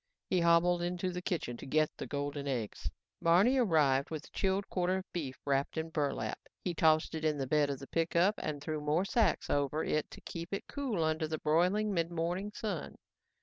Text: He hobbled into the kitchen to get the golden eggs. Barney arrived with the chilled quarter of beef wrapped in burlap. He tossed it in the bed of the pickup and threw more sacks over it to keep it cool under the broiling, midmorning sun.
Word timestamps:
He 0.31 0.39
hobbled 0.39 0.81
into 0.81 1.11
the 1.11 1.21
kitchen 1.21 1.57
to 1.57 1.65
get 1.67 1.91
the 1.95 2.07
golden 2.07 2.47
eggs. 2.47 2.89
Barney 3.21 3.57
arrived 3.59 4.09
with 4.09 4.23
the 4.23 4.31
chilled 4.33 4.67
quarter 4.67 4.97
of 4.97 5.13
beef 5.13 5.37
wrapped 5.45 5.77
in 5.77 5.91
burlap. 5.91 6.39
He 6.63 6.73
tossed 6.73 7.13
it 7.13 7.23
in 7.23 7.37
the 7.37 7.45
bed 7.45 7.69
of 7.69 7.77
the 7.77 7.85
pickup 7.85 8.33
and 8.39 8.63
threw 8.63 8.81
more 8.81 9.05
sacks 9.05 9.47
over 9.47 9.83
it 9.83 10.09
to 10.09 10.21
keep 10.21 10.55
it 10.55 10.65
cool 10.67 11.03
under 11.03 11.27
the 11.27 11.37
broiling, 11.37 11.93
midmorning 11.93 12.51
sun. 12.51 12.95